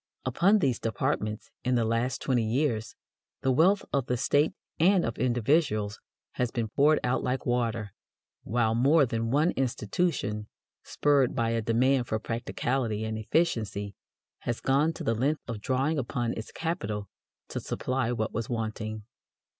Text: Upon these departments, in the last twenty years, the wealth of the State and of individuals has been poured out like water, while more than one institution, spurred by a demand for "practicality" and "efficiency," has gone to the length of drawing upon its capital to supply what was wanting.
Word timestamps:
Upon 0.25 0.57
these 0.57 0.79
departments, 0.79 1.51
in 1.63 1.75
the 1.75 1.85
last 1.85 2.21
twenty 2.23 2.43
years, 2.43 2.95
the 3.43 3.51
wealth 3.51 3.85
of 3.93 4.07
the 4.07 4.17
State 4.17 4.53
and 4.79 5.05
of 5.05 5.19
individuals 5.19 5.99
has 6.31 6.49
been 6.49 6.69
poured 6.69 6.99
out 7.03 7.21
like 7.21 7.45
water, 7.45 7.93
while 8.41 8.73
more 8.73 9.05
than 9.05 9.29
one 9.29 9.51
institution, 9.51 10.47
spurred 10.81 11.35
by 11.35 11.51
a 11.51 11.61
demand 11.61 12.07
for 12.07 12.17
"practicality" 12.17 13.03
and 13.03 13.19
"efficiency," 13.19 13.93
has 14.39 14.59
gone 14.59 14.91
to 14.93 15.03
the 15.03 15.13
length 15.13 15.41
of 15.47 15.61
drawing 15.61 15.99
upon 15.99 16.33
its 16.33 16.51
capital 16.51 17.07
to 17.49 17.59
supply 17.59 18.11
what 18.11 18.33
was 18.33 18.49
wanting. 18.49 19.03